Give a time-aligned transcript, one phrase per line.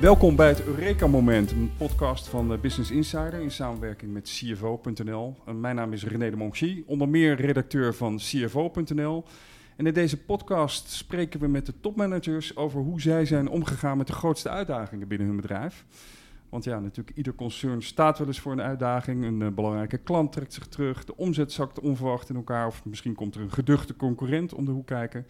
[0.00, 5.36] Welkom bij het Eureka Moment, een podcast van Business Insider in samenwerking met CFO.nl.
[5.54, 9.24] Mijn naam is René de Monchi, onder meer redacteur van CFO.nl.
[9.76, 14.06] En in deze podcast spreken we met de topmanagers over hoe zij zijn omgegaan met
[14.06, 15.84] de grootste uitdagingen binnen hun bedrijf.
[16.48, 19.24] Want ja, natuurlijk, ieder concern staat wel eens voor een uitdaging.
[19.24, 23.14] Een uh, belangrijke klant trekt zich terug, de omzet zakt onverwacht in elkaar, of misschien
[23.14, 25.26] komt er een geduchte concurrent om de hoek kijken.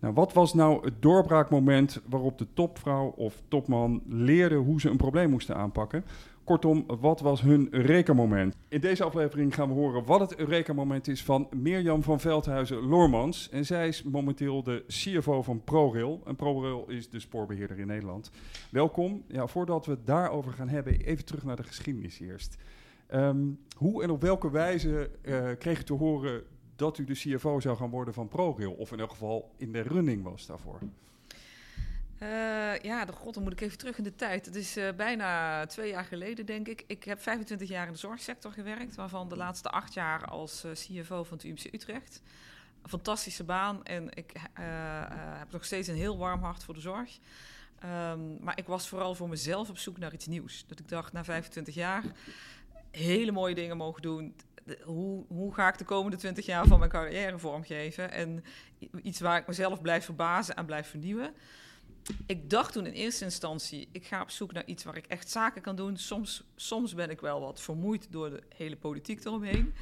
[0.00, 4.96] Nou, wat was nou het doorbraakmoment waarop de topvrouw of topman leerde hoe ze een
[4.96, 6.04] probleem moesten aanpakken?
[6.44, 8.56] Kortom, wat was hun Eureka-moment?
[8.68, 13.48] In deze aflevering gaan we horen wat het Eureka-moment is van Mirjam van Veldhuizen-Lormans.
[13.50, 16.20] En zij is momenteel de CFO van ProRail.
[16.26, 18.30] En ProRail is de spoorbeheerder in Nederland.
[18.70, 19.22] Welkom.
[19.26, 22.56] Ja, voordat we het daarover gaan hebben, even terug naar de geschiedenis eerst.
[23.14, 26.42] Um, hoe en op welke wijze uh, kreeg u te horen
[26.80, 28.72] dat u de CFO zou gaan worden van ProRail?
[28.72, 30.80] Of in elk geval in de running was daarvoor?
[32.22, 34.46] Uh, ja, de god, dan moet ik even terug in de tijd.
[34.46, 36.84] Het is uh, bijna twee jaar geleden, denk ik.
[36.86, 40.72] Ik heb 25 jaar in de zorgsector gewerkt, waarvan de laatste acht jaar als uh,
[40.72, 42.22] CFO van het UMC Utrecht.
[42.82, 44.32] Een fantastische baan en ik
[45.40, 47.18] heb nog steeds een heel warm hart voor de zorg.
[47.84, 50.64] Um, maar ik was vooral voor mezelf op zoek naar iets nieuws.
[50.66, 52.04] Dat ik dacht, na 25 jaar,
[52.90, 54.34] hele mooie dingen mogen doen.
[54.84, 58.10] Hoe, hoe, ga ik de komende 20 jaar van mijn carrière vormgeven?
[58.10, 58.44] En
[59.02, 61.34] iets waar ik mezelf blijf verbazen en blijf vernieuwen
[62.26, 65.30] ik dacht toen in eerste instantie, ik ga op zoek naar iets waar ik echt
[65.30, 65.96] zaken kan doen.
[65.96, 69.74] Soms, soms ben ik wel wat vermoeid door de hele politiek eromheen.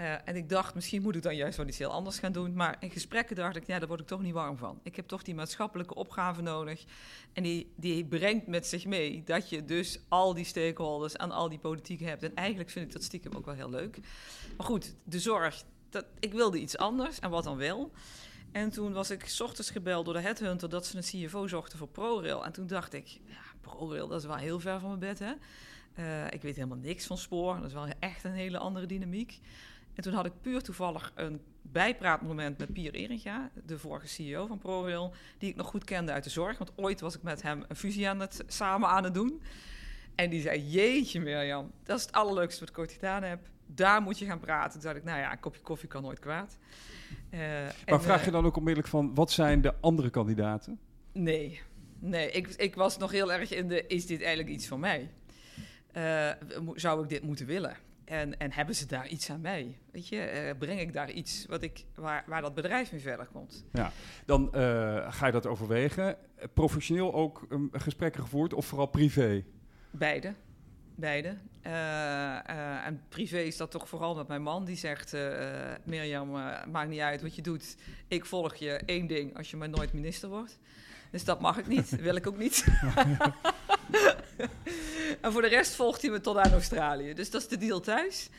[0.00, 2.54] Uh, en ik dacht, misschien moet ik dan juist wel iets heel anders gaan doen.
[2.54, 4.80] Maar in gesprekken dacht ik, ja, daar word ik toch niet warm van.
[4.82, 6.84] Ik heb toch die maatschappelijke opgave nodig.
[7.32, 11.48] En die, die brengt met zich mee dat je dus al die stakeholders en al
[11.48, 12.22] die politiek hebt.
[12.22, 13.98] En eigenlijk vind ik dat stiekem ook wel heel leuk.
[14.56, 17.18] Maar goed, de zorg, dat, ik wilde iets anders.
[17.18, 17.92] En wat dan wel?
[18.52, 21.78] En toen was ik s ochtends gebeld door de headhunter dat ze een CFO zochten
[21.78, 22.44] voor ProRail.
[22.44, 25.32] En toen dacht ik, ja, ProRail, dat is wel heel ver van mijn bed, hè.
[25.98, 27.56] Uh, ik weet helemaal niks van spoor.
[27.56, 29.40] Dat is wel echt een hele andere dynamiek.
[29.94, 34.58] En toen had ik puur toevallig een bijpraatmoment met Pier Eringa, de vorige CEO van
[34.58, 36.58] ProRail, die ik nog goed kende uit de zorg.
[36.58, 39.42] Want ooit was ik met hem een fusie aan het, samen aan het doen.
[40.14, 43.40] En die zei, jeetje Mirjam, dat is het allerleukste wat ik ooit gedaan heb.
[43.66, 44.72] Daar moet je gaan praten.
[44.72, 46.58] Toen dacht ik, nou ja, een kopje koffie kan nooit kwaad.
[47.30, 47.40] Uh,
[47.86, 50.78] maar vraag je eh, dan ook onmiddellijk van, wat zijn de andere kandidaten?
[51.12, 51.60] Nee,
[51.98, 55.10] nee ik, ik was nog heel erg in de, is dit eigenlijk iets van mij?
[55.96, 56.30] Uh,
[56.74, 57.76] zou ik dit moeten willen?
[58.12, 59.78] En, en hebben ze daar iets aan mij?
[59.92, 63.26] Weet je, uh, breng ik daar iets wat ik, waar, waar dat bedrijf mee verder
[63.26, 63.64] komt?
[63.72, 63.92] Ja,
[64.26, 66.16] dan uh, ga je dat overwegen.
[66.54, 69.44] Professioneel ook um, gesprekken gevoerd of vooral privé?
[69.90, 70.34] Beide.
[70.94, 71.28] Beide.
[71.28, 74.64] Uh, uh, en privé is dat toch vooral met mijn man.
[74.64, 75.16] Die zegt,
[75.84, 76.30] Mirjam,
[76.70, 77.76] maakt niet uit wat je doet.
[78.08, 80.58] Ik volg je één ding als je maar nooit minister wordt.
[81.10, 82.64] Dus dat mag ik niet, wil ik ook niet.
[85.22, 87.14] en voor de rest volgt hij me tot aan Australië.
[87.14, 88.30] Dus dat is de deal thuis.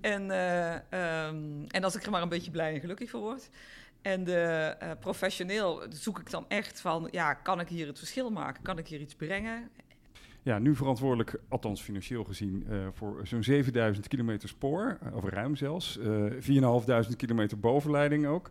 [0.00, 3.48] En, um, en als ik er maar een beetje blij en gelukkig voor word.
[4.02, 8.62] En de, professioneel zoek ik dan echt van, ja, kan ik hier het verschil maken?
[8.62, 9.70] Kan ik hier iets brengen?
[10.42, 15.98] Ja, nu verantwoordelijk, althans financieel gezien, uh, voor zo'n 7000 kilometer spoor, of ruim zelfs.
[15.98, 16.32] Uh,
[17.10, 18.50] 4.500 kilometer bovenleiding ook.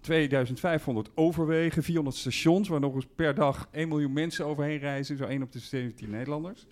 [0.00, 5.24] 2500 overwegen, 400 stations, waar nog eens per dag 1 miljoen mensen overheen reizen, zo
[5.24, 6.66] 1 op de 17 Nederlanders.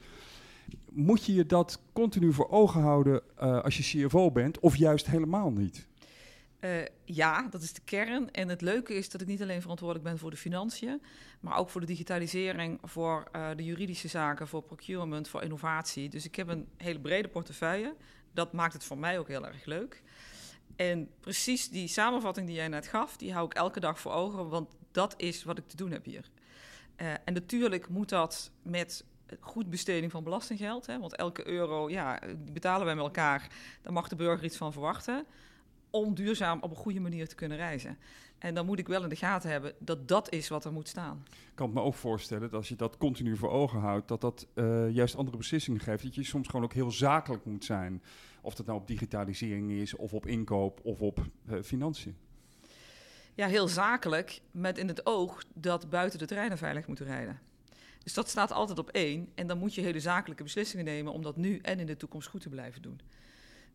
[0.91, 5.07] Moet je je dat continu voor ogen houden uh, als je CFO bent, of juist
[5.07, 5.87] helemaal niet?
[6.61, 6.71] Uh,
[7.05, 8.31] ja, dat is de kern.
[8.31, 11.03] En het leuke is dat ik niet alleen verantwoordelijk ben voor de financiën,
[11.41, 16.09] maar ook voor de digitalisering, voor uh, de juridische zaken, voor procurement, voor innovatie.
[16.09, 17.95] Dus ik heb een hele brede portefeuille.
[18.33, 20.03] Dat maakt het voor mij ook heel erg leuk.
[20.77, 24.49] En precies die samenvatting die jij net gaf, die hou ik elke dag voor ogen,
[24.49, 26.31] want dat is wat ik te doen heb hier.
[26.97, 29.05] En natuurlijk moet dat met
[29.41, 33.49] goed besteding van belastinggeld, hè, want elke euro, ja, die betalen wij met elkaar,
[33.83, 35.25] daar mag de burger iets van verwachten
[35.91, 37.99] om duurzaam op een goede manier te kunnen reizen.
[38.39, 40.89] En dan moet ik wel in de gaten hebben dat dat is wat er moet
[40.89, 41.25] staan.
[41.31, 44.47] Ik kan me ook voorstellen dat als je dat continu voor ogen houdt, dat dat
[44.55, 46.03] uh, juist andere beslissingen geeft.
[46.03, 48.03] Dat je soms gewoon ook heel zakelijk moet zijn.
[48.41, 52.17] Of dat nou op digitalisering is, of op inkoop, of op uh, financiën.
[53.35, 57.41] Ja, heel zakelijk, met in het oog dat buiten de treinen veilig moeten rijden.
[58.03, 59.29] Dus dat staat altijd op één.
[59.35, 62.29] En dan moet je hele zakelijke beslissingen nemen om dat nu en in de toekomst
[62.29, 63.01] goed te blijven doen.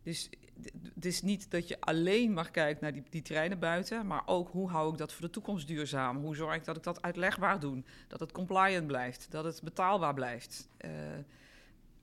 [0.04, 0.30] Dus
[0.94, 4.50] het is niet dat je alleen maar kijkt naar die, die treinen buiten, maar ook
[4.50, 6.18] hoe hou ik dat voor de toekomst duurzaam?
[6.18, 7.84] Hoe zorg ik dat ik dat uitlegbaar doe?
[8.08, 10.68] Dat het compliant blijft, dat het betaalbaar blijft.
[10.86, 10.92] Uh,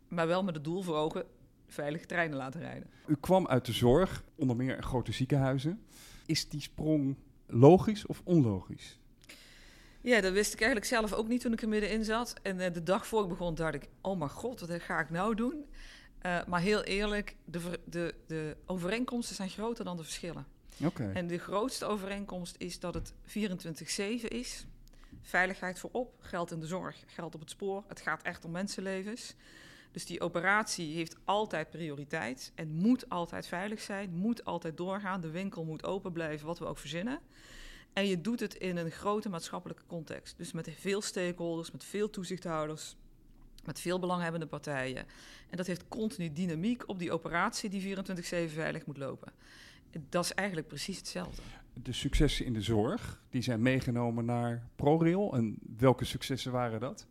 [0.09, 1.25] maar wel met het doel voor ogen
[1.67, 2.91] veilige treinen laten rijden.
[3.07, 5.85] U kwam uit de zorg, onder meer grote ziekenhuizen.
[6.27, 7.17] Is die sprong
[7.47, 8.99] logisch of onlogisch?
[10.03, 12.35] Ja, dat wist ik eigenlijk zelf ook niet toen ik er middenin zat.
[12.43, 15.11] En eh, de dag voor ik begon dacht ik, oh mijn god, wat ga ik
[15.11, 15.65] nou doen?
[16.27, 20.47] Uh, maar heel eerlijk, de, de, de overeenkomsten zijn groter dan de verschillen.
[20.85, 21.13] Okay.
[21.13, 23.15] En de grootste overeenkomst is dat het 24-7
[24.29, 24.67] is.
[25.23, 27.85] Veiligheid voorop, geld in de zorg, geld op het spoor.
[27.89, 29.35] Het gaat echt om mensenlevens.
[29.91, 35.21] Dus die operatie heeft altijd prioriteit en moet altijd veilig zijn, moet altijd doorgaan.
[35.21, 37.21] De winkel moet open blijven, wat we ook verzinnen.
[37.93, 40.37] En je doet het in een grote maatschappelijke context.
[40.37, 42.97] Dus met veel stakeholders, met veel toezichthouders,
[43.65, 45.07] met veel belanghebbende partijen.
[45.51, 48.01] En dat heeft continu dynamiek op die operatie die 24-7
[48.53, 49.33] veilig moet lopen.
[50.09, 51.43] Dat is eigenlijk precies hetzelfde.
[51.83, 55.35] De successen in de zorg, die zijn meegenomen naar ProRail.
[55.35, 57.07] En welke successen waren dat?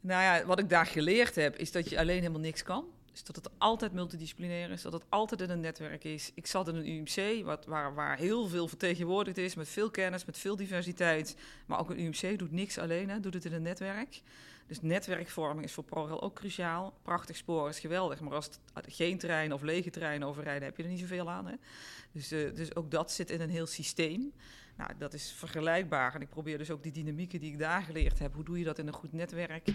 [0.00, 2.84] Nou ja, wat ik daar geleerd heb, is dat je alleen helemaal niks kan.
[3.14, 6.30] Dus dat het altijd multidisciplinair is, dat het altijd in een netwerk is.
[6.34, 10.24] Ik zat in een UMC, wat, waar, waar heel veel vertegenwoordigd is, met veel kennis,
[10.24, 11.36] met veel diversiteit.
[11.66, 14.22] Maar ook een UMC doet niks alleen, hè, doet het in een netwerk.
[14.66, 16.94] Dus netwerkvorming is voor ProRail ook cruciaal.
[17.02, 20.82] Prachtig spoor is geweldig, maar als het geen trein of lege treinen overrijden, heb je
[20.82, 21.46] er niet zoveel aan.
[21.46, 21.54] Hè?
[22.12, 24.32] Dus, uh, dus ook dat zit in een heel systeem.
[24.76, 26.14] Nou, dat is vergelijkbaar.
[26.14, 28.64] En ik probeer dus ook die dynamieken die ik daar geleerd heb, hoe doe je
[28.64, 29.68] dat in een goed netwerk,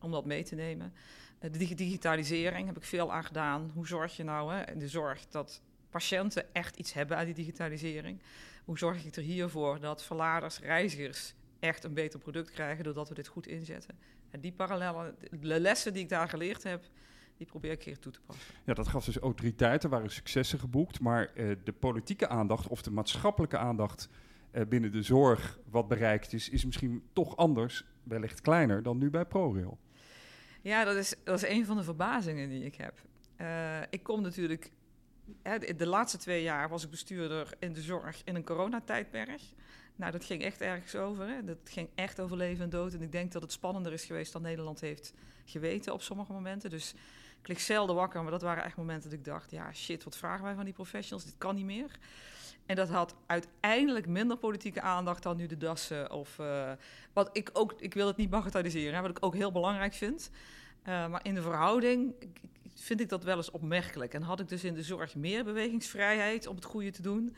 [0.00, 0.92] om dat mee te nemen.
[1.40, 3.70] Uh, de digitalisering heb ik veel aan gedaan.
[3.74, 8.22] Hoe zorg je nou hè, de zorg dat patiënten echt iets hebben aan die digitalisering?
[8.64, 13.14] Hoe zorg ik er hiervoor dat verladers, reizigers echt een beter product krijgen doordat we
[13.14, 13.98] dit goed inzetten?
[14.30, 16.84] En die parallellen, de lessen die ik daar geleerd heb,
[17.36, 18.54] die probeer ik hier toe te passen.
[18.64, 22.90] Ja, dat gaf dus autoriteiten, waren successen geboekt, maar uh, de politieke aandacht of de
[22.90, 24.08] maatschappelijke aandacht
[24.68, 29.24] binnen de zorg wat bereikt is, is misschien toch anders, wellicht kleiner dan nu bij
[29.24, 29.78] ProRail.
[30.62, 32.94] Ja, dat is, dat is een van de verbazingen die ik heb.
[33.40, 34.70] Uh, ik kom natuurlijk,
[35.42, 39.40] hè, de, de laatste twee jaar was ik bestuurder in de zorg in een coronatijdperk.
[39.96, 41.28] Nou, dat ging echt ergens over.
[41.28, 41.44] Hè?
[41.44, 42.94] Dat ging echt over leven en dood.
[42.94, 45.12] En ik denk dat het spannender is geweest dan Nederland heeft
[45.44, 46.70] geweten op sommige momenten.
[46.70, 46.94] Dus
[47.40, 49.50] ik lig zelden wakker, maar dat waren echt momenten dat ik dacht...
[49.50, 51.24] ja, shit, wat vragen wij van die professionals?
[51.24, 51.98] Dit kan niet meer.
[52.66, 56.12] En dat had uiteindelijk minder politieke aandacht dan nu de dassen.
[56.12, 56.72] Of, uh,
[57.12, 60.30] wat ik ook, ik wil het niet bagatelliseren, hè, wat ik ook heel belangrijk vind.
[60.80, 62.14] Uh, maar in de verhouding
[62.74, 64.14] vind ik dat wel eens opmerkelijk.
[64.14, 67.36] En had ik dus in de zorg meer bewegingsvrijheid om het goede te doen...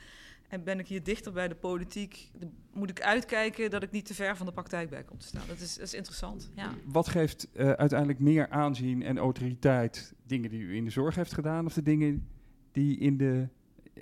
[0.48, 2.30] En ben ik hier dichter bij de politiek,
[2.72, 5.42] moet ik uitkijken dat ik niet te ver van de praktijk bij kom te staan.
[5.48, 6.50] Dat is, dat is interessant.
[6.54, 6.74] Ja.
[6.84, 10.14] Wat geeft uh, uiteindelijk meer aanzien en autoriteit?
[10.26, 12.28] Dingen die u in de zorg heeft gedaan of de dingen
[12.72, 13.48] die in de,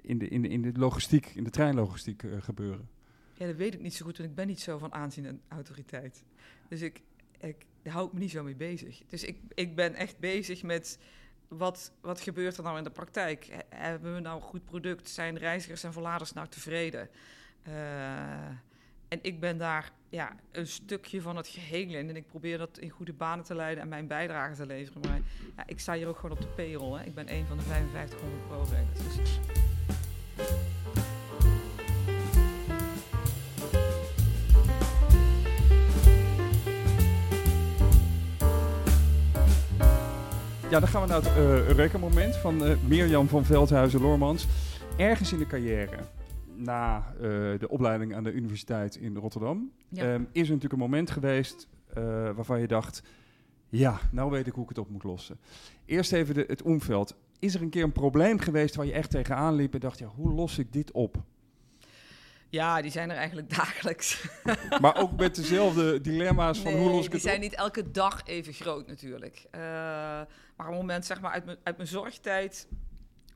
[0.02, 2.88] in de, in de, in de logistiek, in de treinlogistiek uh, gebeuren?
[3.34, 5.40] Ja, dat weet ik niet zo goed, want ik ben niet zo van aanzien en
[5.48, 6.24] autoriteit.
[6.68, 7.02] Dus ik,
[7.40, 9.02] ik hou me niet zo mee bezig.
[9.08, 10.98] Dus ik, ik ben echt bezig met
[11.48, 13.64] wat, wat gebeurt er nou in de praktijk?
[13.68, 15.08] Hebben we nou een goed product?
[15.08, 17.08] Zijn reizigers en verladers nou tevreden?
[17.68, 18.46] Uh,
[19.08, 22.08] en ik ben daar ja, een stukje van het geheel in.
[22.08, 25.00] En ik probeer dat in goede banen te leiden en mijn bijdrage te leveren.
[25.00, 25.20] Maar
[25.56, 26.98] ja, ik sta hier ook gewoon op de payroll.
[26.98, 27.04] Hè.
[27.04, 29.16] Ik ben een van de 5500 pro-regels.
[29.16, 29.38] Dus
[40.70, 44.46] Ja, dan gaan we naar het uh, Eureka-moment van uh, Mirjam van Veldhuizen-Lormans.
[44.96, 45.98] Ergens in de carrière,
[46.54, 47.20] na uh,
[47.58, 50.14] de opleiding aan de universiteit in Rotterdam, ja.
[50.14, 51.68] um, is er natuurlijk een moment geweest
[52.34, 53.02] waarvan je dacht...
[53.68, 55.38] ja, nou weet ik hoe ik het op moet lossen.
[55.84, 57.16] Eerst even de, het omveld.
[57.38, 59.98] Is er een keer een probleem geweest waar je echt tegenaan liep en dacht...
[59.98, 61.24] ja, hoe los ik dit op?
[62.48, 64.28] Ja, die zijn er eigenlijk dagelijks.
[64.80, 67.20] Maar ook met dezelfde dilemma's van nee, hoe los ik het op?
[67.20, 69.44] die zijn niet elke dag even groot natuurlijk.
[69.54, 69.60] Uh,
[70.56, 72.68] maar een moment zeg maar uit mijn, uit mijn zorgtijd...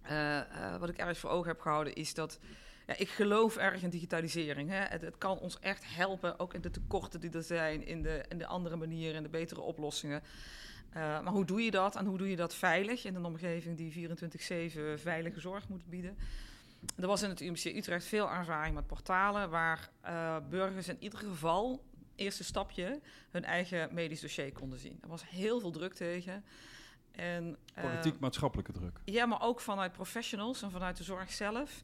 [0.04, 2.38] Uh, uh, wat ik ergens voor ogen heb gehouden is dat...
[2.86, 4.70] Ja, ik geloof erg in digitalisering.
[4.70, 4.76] Hè.
[4.76, 7.86] Het, het, kan ons echt helpen, ook in de tekorten die er zijn...
[7.86, 10.22] in de, in de andere manieren, in de betere oplossingen.
[10.94, 13.04] Maar hoe doe je dat en hoe doe je dat veilig...
[13.04, 14.08] in een omgeving die
[14.96, 16.16] 24-7 veilige zorg moet bieden...
[16.96, 21.18] Er was in het UMC Utrecht veel ervaring met portalen waar uh, burgers in ieder
[21.18, 24.98] geval, eerste stapje, hun eigen medisch dossier konden zien.
[25.02, 26.44] Er was heel veel druk tegen.
[27.10, 29.00] En, uh, Politiek-maatschappelijke druk.
[29.04, 31.82] Ja, maar ook vanuit professionals en vanuit de zorg zelf.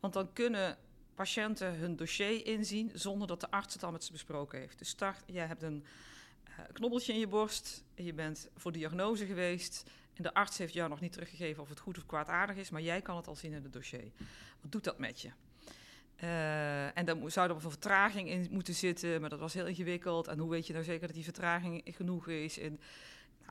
[0.00, 0.76] Want dan kunnen
[1.14, 4.78] patiënten hun dossier inzien zonder dat de arts het al met ze besproken heeft.
[4.78, 5.84] Dus start, je hebt een
[6.72, 11.00] knobbeltje in je borst, je bent voor diagnose geweest en de arts heeft jou nog
[11.00, 13.62] niet teruggegeven of het goed of kwaadaardig is, maar jij kan het al zien in
[13.62, 14.12] het dossier.
[14.60, 15.30] Wat doet dat met je?
[16.22, 20.28] Uh, en dan zou er een vertraging in moeten zitten, maar dat was heel ingewikkeld.
[20.28, 22.58] En hoe weet je nou zeker dat die vertraging genoeg is?
[22.58, 22.78] Nou,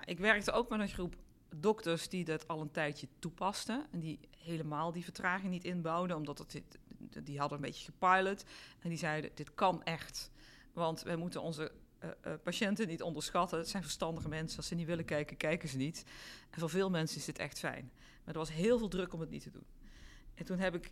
[0.06, 1.16] ik werkte ook met een groep
[1.56, 3.86] dokters die dat al een tijdje toepasten.
[3.92, 6.56] En die helemaal die vertraging niet inbouwden, omdat
[7.24, 8.44] die hadden een beetje gepilot.
[8.80, 10.32] En die zeiden, dit kan echt.
[10.74, 11.72] Want wij moeten onze
[12.06, 13.58] uh, uh, patiënten niet onderschatten.
[13.58, 14.58] Het zijn verstandige mensen.
[14.58, 16.06] Als ze niet willen kijken, kijken ze niet.
[16.50, 17.92] En voor veel mensen is dit echt fijn.
[18.24, 19.66] Maar er was heel veel druk om het niet te doen.
[20.34, 20.92] En toen heb ik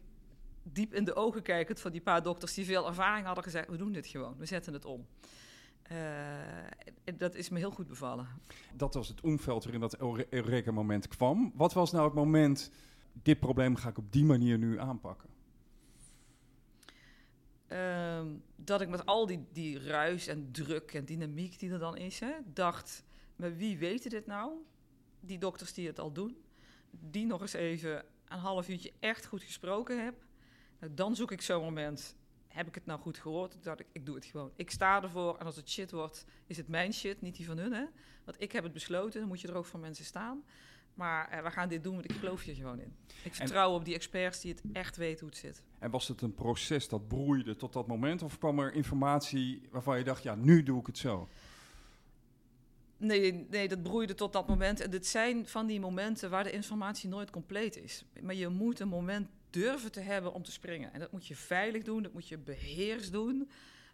[0.64, 3.78] diep in de ogen kijkend van die paar dokters die veel ervaring hadden gezegd: we
[3.78, 5.06] doen dit gewoon, we zetten het om.
[5.92, 5.98] Uh,
[7.18, 8.28] dat is me heel goed bevallen.
[8.74, 9.98] Dat was het omveld waarin dat
[10.30, 11.52] Eureka-moment kwam.
[11.56, 12.72] Wat was nou het moment,
[13.14, 15.30] dit probleem ga ik op die manier nu aanpakken?
[17.74, 18.22] Uh,
[18.56, 22.22] dat ik met al die, die ruis en druk en dynamiek die er dan is,
[22.46, 23.04] dacht,
[23.36, 24.52] maar wie weten dit nou?
[25.20, 26.38] Die dokters die het al doen,
[26.90, 30.26] die nog eens even een half uurtje echt goed gesproken heb.
[30.80, 32.16] Nou, dan zoek ik zo'n moment
[32.54, 33.64] heb ik het nou goed gehoord?
[33.64, 34.52] Dat ik, ik doe het gewoon.
[34.56, 37.58] Ik sta ervoor en als het shit wordt, is het mijn shit, niet die van
[37.58, 37.74] hun.
[37.74, 37.86] Hè?
[38.24, 40.44] Want ik heb het besloten, dan moet je er ook voor mensen staan.
[40.94, 42.96] Maar eh, we gaan dit doen, want ik geloof hier gewoon in.
[43.24, 45.64] Ik vertrouw op die experts die het echt weten hoe het zit.
[45.80, 48.22] En was het een proces dat broeide tot dat moment?
[48.22, 51.28] Of kwam er informatie waarvan je dacht, ja, nu doe ik het zo?
[52.98, 54.80] Nee, nee, dat broeide tot dat moment.
[54.80, 58.06] En dit zijn van die momenten waar de informatie nooit compleet is.
[58.22, 60.94] Maar je moet een moment durven te hebben om te springen.
[60.94, 63.50] En dat moet je veilig doen, dat moet je beheers doen.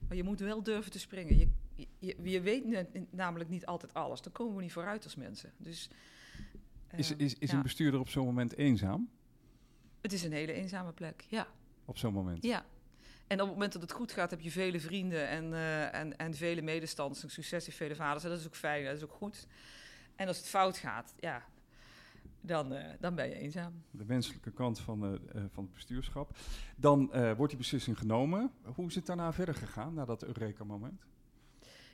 [0.08, 1.38] Maar je moet wel durven te springen.
[1.38, 1.48] Je,
[2.00, 4.22] je, je weet namelijk niet altijd alles.
[4.22, 5.52] Dan komen we niet vooruit als mensen.
[5.58, 5.90] Dus,
[6.96, 9.10] is is, is een bestuurder op zo'n moment eenzaam?
[10.02, 11.48] Het is een hele eenzame plek, ja.
[11.86, 12.44] Op zo'n moment?
[12.44, 12.66] Ja.
[13.28, 16.18] En op het moment dat het goed gaat, heb je vele vrienden en, uh, en,
[16.18, 17.24] en vele medestanders.
[17.24, 18.24] En succes vele vaders.
[18.24, 19.48] En dat is ook fijn, dat is ook goed.
[20.16, 21.44] En als het fout gaat, ja,
[22.42, 23.84] dan, uh, dan ben je eenzaam.
[23.92, 25.20] De menselijke kant van, uh,
[25.50, 26.38] van het bestuurschap.
[26.76, 28.52] Dan wordt die beslissing genomen.
[28.76, 31.06] Hoe is het daarna verder gegaan, na dat Eureka-moment?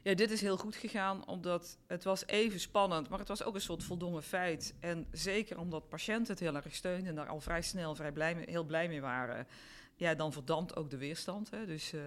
[0.06, 3.56] Ja, dit is heel goed gegaan, omdat het was even spannend, maar het was ook
[3.56, 4.76] een soort voldongen feit.
[4.80, 8.36] En zeker omdat patiënten het heel erg steunden en daar al vrij snel vrij blij
[8.36, 9.48] mee, heel blij mee waren
[9.96, 11.50] ja, dan verdampt ook de weerstand.
[11.50, 11.66] Hè.
[11.66, 12.02] Dus uh,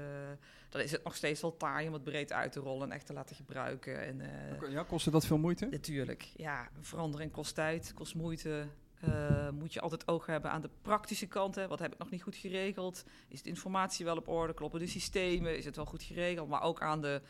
[0.69, 3.07] dan is het nog steeds wel taai om het breed uit te rollen en echt
[3.07, 4.00] te laten gebruiken.
[4.00, 5.67] En, uh, ja, kostte dat veel moeite?
[5.67, 6.28] Natuurlijk.
[6.37, 8.67] Ja, verandering kost tijd, kost moeite.
[9.05, 11.55] Uh, moet je altijd oog hebben aan de praktische kant.
[11.55, 11.69] Hè.
[11.69, 13.05] Wat heb ik nog niet goed geregeld?
[13.28, 14.55] Is de informatie wel op orde?
[14.55, 15.57] Kloppen de systemen?
[15.57, 16.49] Is het wel goed geregeld?
[16.49, 17.23] Maar ook aan de,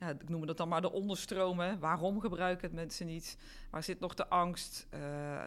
[0.00, 1.78] ja, ik noem het dan maar de onderstromen.
[1.78, 3.38] Waarom gebruiken het mensen niet?
[3.70, 4.86] Waar zit nog de angst?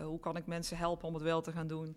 [0.03, 1.95] hoe kan ik mensen helpen om het wel te gaan doen?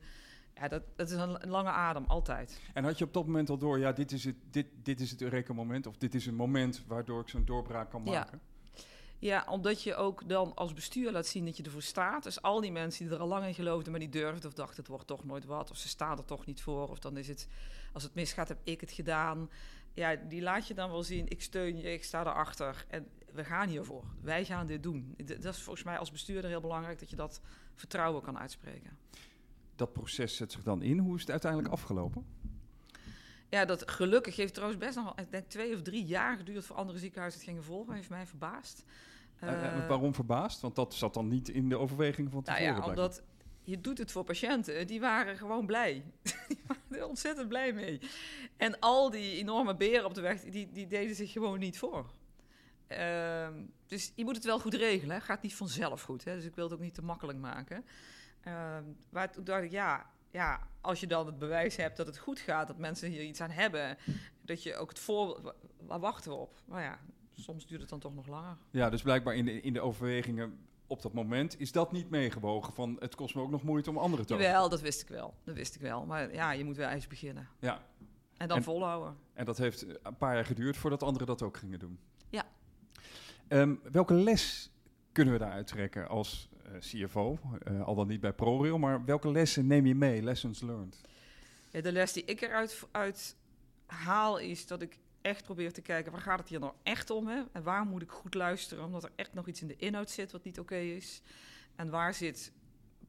[0.54, 2.60] Ja, dat, dat is een, lange adem, altijd.
[2.74, 5.10] En had je op dat moment al door, ja, dit is het, dit, dit is
[5.10, 5.86] het Eureka-moment...
[5.86, 8.40] of dit is een moment waardoor ik zo'n doorbraak kan maken?
[8.72, 8.84] Ja.
[9.18, 12.22] ja, omdat je ook dan als bestuur laat zien dat je ervoor staat.
[12.22, 14.50] Dus al die mensen die er al lang in geloofden, maar niet durfden...
[14.50, 16.88] of dachten, het wordt toch nooit wat, of ze staan er toch niet voor...
[16.88, 17.48] of dan is het,
[17.92, 19.50] als het misgaat, heb ik het gedaan.
[19.94, 22.84] Ja, die laat je dan wel zien, ik steun je, ik sta erachter...
[22.88, 25.14] en we gaan hiervoor, wij gaan dit doen.
[25.40, 26.98] Dat is volgens mij als bestuurder heel belangrijk...
[26.98, 27.40] dat je dat
[27.74, 28.98] vertrouwen kan uitspreken
[29.82, 30.98] dat proces zet zich dan in.
[30.98, 32.26] Hoe is het uiteindelijk afgelopen?
[33.48, 36.76] Ja, dat gelukkig heeft trouwens best nog ik denk twee of drie jaar geduurd voor
[36.76, 37.94] andere ziekenhuizen het gingen volgen.
[37.94, 38.84] Heeft mij verbaasd.
[39.44, 40.60] Uh, waarom verbaasd?
[40.60, 42.66] Want dat zat dan niet in de overweging van tevoren.
[42.66, 43.22] Nou ja, omdat
[43.64, 44.86] je doet het voor patiënten.
[44.86, 46.04] Die waren gewoon blij.
[46.48, 48.00] die waren er ontzettend blij mee.
[48.56, 52.10] En al die enorme beren op de weg, die, die deden zich gewoon niet voor.
[52.88, 53.48] Uh,
[53.86, 55.16] dus je moet het wel goed regelen.
[55.16, 55.22] Hè.
[55.22, 56.24] Gaat niet vanzelf goed.
[56.24, 56.34] Hè.
[56.34, 57.84] Dus ik wil het ook niet te makkelijk maken.
[58.46, 58.78] Uh,
[59.10, 62.38] waar toen dacht ik, ja, ja, als je dan het bewijs hebt dat het goed
[62.38, 63.96] gaat, dat mensen hier iets aan hebben,
[64.40, 65.54] dat je ook het voor...
[65.78, 66.60] Waar wachten we op?
[66.64, 66.98] Maar ja,
[67.32, 68.56] soms duurt het dan toch nog langer.
[68.70, 70.58] Ja, dus blijkbaar in de, in de overwegingen
[70.92, 73.98] op dat moment is dat niet meegewogen van het kost me ook nog moeite om
[73.98, 75.34] anderen te Wel, dat wist ik wel.
[75.44, 76.06] Dat wist ik wel.
[76.06, 77.48] Maar ja, je moet wel eens beginnen.
[77.58, 77.82] Ja.
[78.36, 79.16] En dan volhouden.
[79.34, 81.98] En dat heeft een paar jaar geduurd voordat anderen dat ook gingen doen.
[82.28, 82.44] Ja.
[83.48, 84.70] Um, welke les
[85.12, 89.30] kunnen we daaruit trekken als uh, CFO, uh, al dan niet bij ProRail, maar welke
[89.30, 91.00] lessen neem je mee, lessons learned?
[91.70, 93.36] Ja, de les die ik eruit uit
[93.86, 97.26] haal is dat ik echt probeer te kijken waar gaat het hier nou echt om
[97.26, 97.42] hè?
[97.52, 100.32] en waar moet ik goed luisteren, omdat er echt nog iets in de inhoud zit
[100.32, 101.22] wat niet oké is.
[101.76, 102.52] En waar zit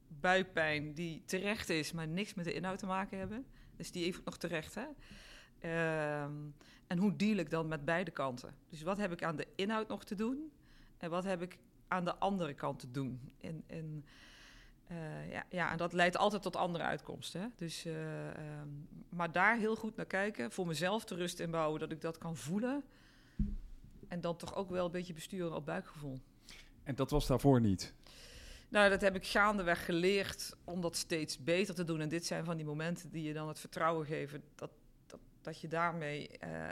[0.07, 3.45] buikpijn die terecht is, maar niks met de inhoud te maken hebben.
[3.75, 4.75] Dus die even nog terecht.
[4.75, 4.85] Hè?
[5.61, 6.23] Uh,
[6.87, 8.55] en hoe deal ik dan met beide kanten?
[8.69, 10.51] Dus wat heb ik aan de inhoud nog te doen?
[10.97, 13.31] En wat heb ik aan de andere kant te doen.
[13.41, 14.05] En, en,
[14.93, 17.41] uh, ja, ja, en dat leidt altijd tot andere uitkomsten.
[17.41, 17.47] Hè?
[17.55, 21.91] Dus, uh, um, maar daar heel goed naar kijken, voor mezelf te rust inbouwen, dat
[21.91, 22.83] ik dat kan voelen.
[24.07, 26.19] En dan toch ook wel een beetje besturen op buikgevoel.
[26.83, 27.93] En dat was daarvoor niet?
[28.69, 31.99] Nou, dat heb ik gaandeweg geleerd om dat steeds beter te doen.
[31.99, 34.71] En dit zijn van die momenten die je dan het vertrouwen geven dat,
[35.41, 36.67] dat je daarmee uh,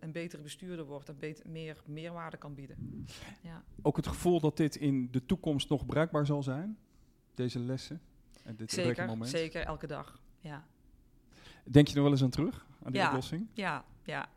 [0.00, 3.06] een betere bestuurder wordt en beter, meer meerwaarde kan bieden.
[3.42, 3.64] Ja.
[3.82, 6.78] Ook het gevoel dat dit in de toekomst nog bruikbaar zal zijn,
[7.34, 8.00] deze lessen?
[8.42, 9.30] En dit zeker, moment?
[9.30, 10.20] zeker, elke dag.
[10.40, 10.66] Ja.
[11.64, 13.46] Denk je nog wel eens aan terug, aan die ja, oplossing?
[13.52, 14.28] Ja, ja.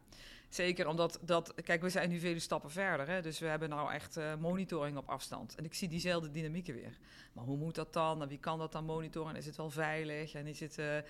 [0.50, 3.08] Zeker omdat, dat, kijk, we zijn nu vele stappen verder.
[3.08, 3.22] Hè?
[3.22, 5.56] Dus we hebben nou echt uh, monitoring op afstand.
[5.56, 6.98] En ik zie diezelfde dynamieken weer.
[7.34, 8.22] Maar hoe moet dat dan?
[8.22, 9.36] En wie kan dat dan monitoren?
[9.36, 10.34] is het wel veilig?
[10.34, 11.01] En is het, uh, uh,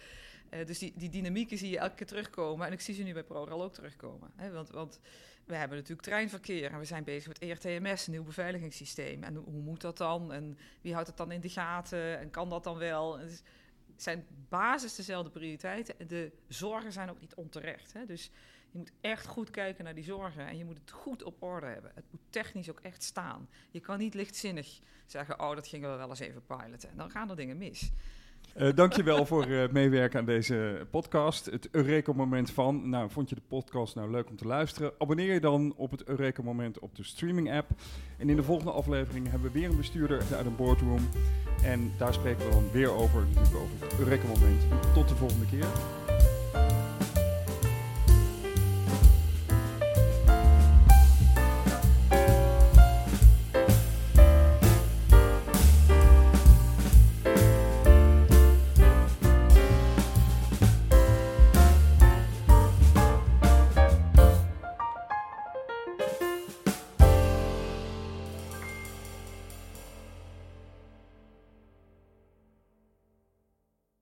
[0.66, 2.68] dus die, die dynamieken zie je elke keer terugkomen.
[2.68, 4.32] En ik zie ze nu bij ProRail ook terugkomen.
[4.36, 4.52] Hè?
[4.52, 5.00] Want, want
[5.48, 9.24] we hebben natuurlijk treinverkeer en we zijn bezig met ERTMS, een nieuw beveiligingssysteem.
[9.24, 10.34] En hoe, moet dat dan?
[10.34, 12.20] En wie houdt het dan in de gaten?
[12.20, 13.20] En kan dat dan wel?
[13.20, 13.44] Het
[13.96, 16.08] zijn basis dezelfde prioriteiten.
[16.08, 17.94] De zorgen zijn ook niet onterecht.
[17.94, 18.06] Hè?
[18.06, 18.32] Dus
[18.72, 21.68] je moet echt goed kijken naar die zorgen en je moet het goed op orde
[21.68, 21.92] hebben.
[21.96, 23.50] Het moet technisch ook echt staan.
[23.72, 26.90] Je kan niet lichtzinnig zeggen, oh, dat gingen we wel eens even piloten.
[26.96, 27.92] Dan gaan er dingen mis.
[28.56, 31.46] Uh, dankjewel voor het uh, meewerken aan deze podcast.
[31.46, 32.90] Het Eureka-moment van.
[32.90, 34.92] Nou, vond je de podcast nou leuk om te luisteren?
[34.98, 37.70] Abonneer je dan op het Eureka-moment op de streaming-app.
[38.18, 41.10] En in de volgende aflevering hebben we weer een bestuurder uit een boardroom.
[41.64, 44.62] En daar spreken we dan weer over, natuurlijk over het Eureka-moment.
[44.94, 45.68] Tot de volgende keer.